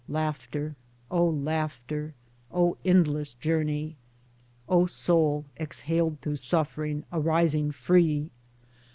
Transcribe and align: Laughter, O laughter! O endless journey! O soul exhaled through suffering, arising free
Laughter, 0.09 0.75
O 1.11 1.23
laughter! 1.27 2.15
O 2.51 2.75
endless 2.83 3.35
journey! 3.35 3.97
O 4.67 4.87
soul 4.87 5.45
exhaled 5.59 6.19
through 6.21 6.37
suffering, 6.37 7.03
arising 7.13 7.71
free 7.71 8.31